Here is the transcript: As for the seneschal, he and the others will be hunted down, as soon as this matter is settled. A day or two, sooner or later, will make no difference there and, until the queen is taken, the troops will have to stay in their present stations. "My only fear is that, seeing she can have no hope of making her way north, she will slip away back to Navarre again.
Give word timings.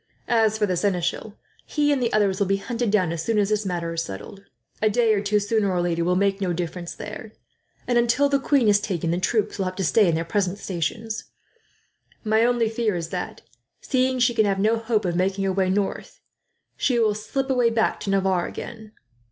As 0.27 0.57
for 0.57 0.65
the 0.65 0.75
seneschal, 0.75 1.37
he 1.63 1.91
and 1.91 2.01
the 2.01 2.11
others 2.11 2.39
will 2.39 2.47
be 2.47 2.57
hunted 2.57 2.89
down, 2.89 3.11
as 3.11 3.23
soon 3.23 3.37
as 3.37 3.49
this 3.49 3.67
matter 3.67 3.93
is 3.93 4.01
settled. 4.01 4.43
A 4.81 4.89
day 4.89 5.13
or 5.13 5.21
two, 5.21 5.39
sooner 5.39 5.71
or 5.71 5.79
later, 5.79 6.03
will 6.03 6.15
make 6.15 6.41
no 6.41 6.53
difference 6.53 6.95
there 6.95 7.33
and, 7.87 7.99
until 7.99 8.27
the 8.27 8.39
queen 8.39 8.67
is 8.67 8.79
taken, 8.81 9.11
the 9.11 9.19
troops 9.19 9.59
will 9.59 9.65
have 9.65 9.75
to 9.75 9.83
stay 9.83 10.09
in 10.09 10.15
their 10.15 10.25
present 10.25 10.57
stations. 10.57 11.25
"My 12.23 12.43
only 12.43 12.67
fear 12.67 12.95
is 12.95 13.09
that, 13.09 13.43
seeing 13.79 14.17
she 14.17 14.33
can 14.33 14.45
have 14.45 14.57
no 14.57 14.77
hope 14.77 15.05
of 15.05 15.15
making 15.15 15.43
her 15.45 15.53
way 15.53 15.69
north, 15.69 16.19
she 16.75 16.97
will 16.97 17.13
slip 17.13 17.51
away 17.51 17.69
back 17.69 17.99
to 17.99 18.09
Navarre 18.09 18.47
again. 18.47 18.93